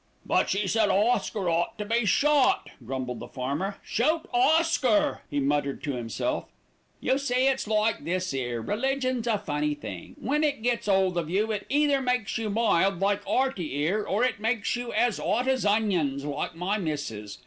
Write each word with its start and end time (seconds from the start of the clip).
"But 0.25 0.49
she 0.49 0.67
said 0.67 0.89
Oscar 0.89 1.47
ought 1.47 1.77
to 1.77 1.85
be 1.85 2.07
shot," 2.07 2.71
grumbled 2.83 3.19
the 3.19 3.27
farmer. 3.27 3.77
"Shoot 3.85 4.21
Oscar!" 4.33 5.21
he 5.29 5.39
muttered 5.39 5.83
to 5.83 5.91
himself. 5.93 6.45
"You 6.99 7.19
see, 7.19 7.45
it's 7.47 7.67
like 7.67 8.03
this 8.03 8.33
'ere, 8.33 8.63
religion's 8.63 9.27
a 9.27 9.37
funny 9.37 9.75
thing. 9.75 10.15
When 10.19 10.43
it 10.43 10.63
gets 10.63 10.87
'old 10.87 11.19
of 11.19 11.29
you, 11.29 11.51
it 11.51 11.67
either 11.69 12.01
makes 12.01 12.35
you 12.39 12.49
mild, 12.49 12.99
like 12.99 13.21
'Earty 13.27 13.75
'ere, 13.85 14.03
or 14.03 14.23
it 14.23 14.39
makes 14.39 14.75
you 14.75 14.91
as 14.91 15.19
'ot 15.19 15.47
as 15.47 15.67
onions, 15.67 16.25
like 16.25 16.55
my 16.55 16.79
missis. 16.79 17.37